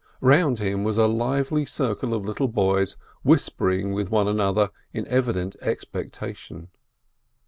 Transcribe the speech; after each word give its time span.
Round 0.21 0.57
him 0.57 0.83
was 0.83 0.97
a 0.97 1.05
lively 1.05 1.63
circle 1.63 2.15
of 2.15 2.25
little 2.25 2.47
boys 2.47 2.97
whispering 3.21 3.93
with 3.93 4.09
one 4.09 4.27
another 4.27 4.71
in 4.93 5.05
evident 5.07 5.55
expectation. 5.61 6.69